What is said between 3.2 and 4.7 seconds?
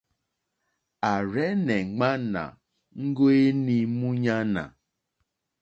ǃéní múɲánà,.